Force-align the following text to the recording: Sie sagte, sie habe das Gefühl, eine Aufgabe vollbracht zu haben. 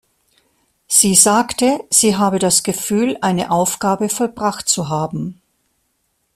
Sie 0.87 1.13
sagte, 1.13 1.81
sie 1.91 2.15
habe 2.17 2.39
das 2.39 2.63
Gefühl, 2.63 3.19
eine 3.21 3.51
Aufgabe 3.51 4.09
vollbracht 4.09 4.67
zu 4.67 4.89
haben. 4.89 5.39